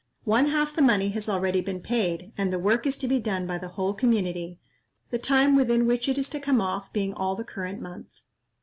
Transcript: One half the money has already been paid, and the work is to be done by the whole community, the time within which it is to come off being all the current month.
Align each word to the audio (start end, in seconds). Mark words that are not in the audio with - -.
One 0.23 0.47
half 0.47 0.75
the 0.75 0.81
money 0.81 1.09
has 1.09 1.29
already 1.29 1.61
been 1.61 1.79
paid, 1.79 2.33
and 2.35 2.51
the 2.51 2.57
work 2.57 2.87
is 2.87 2.97
to 2.97 3.07
be 3.07 3.19
done 3.19 3.45
by 3.45 3.59
the 3.59 3.67
whole 3.67 3.93
community, 3.93 4.59
the 5.11 5.19
time 5.19 5.55
within 5.55 5.85
which 5.85 6.09
it 6.09 6.17
is 6.17 6.27
to 6.31 6.39
come 6.39 6.59
off 6.59 6.91
being 6.91 7.13
all 7.13 7.35
the 7.35 7.43
current 7.43 7.79
month. 7.79 8.07